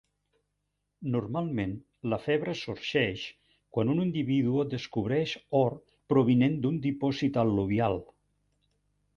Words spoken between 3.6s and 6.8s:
quan un individu descobreix or provinent